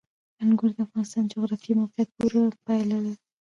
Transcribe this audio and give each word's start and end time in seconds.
انګور 0.43 0.71
د 0.75 0.79
افغانستان 0.85 1.23
د 1.25 1.29
جغرافیایي 1.31 1.79
موقیعت 1.81 2.09
پوره 2.15 2.41
پایله 2.65 2.97
ده. 3.05 3.13